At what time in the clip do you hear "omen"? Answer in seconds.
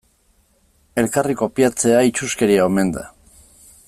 2.71-2.91